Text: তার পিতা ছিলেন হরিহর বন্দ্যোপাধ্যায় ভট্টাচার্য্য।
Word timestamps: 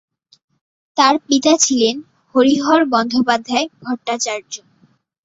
তার 0.97 1.15
পিতা 1.27 1.53
ছিলেন 1.57 1.95
হরিহর 2.35 2.81
বন্দ্যোপাধ্যায় 2.93 3.67
ভট্টাচার্য্য। 3.83 4.55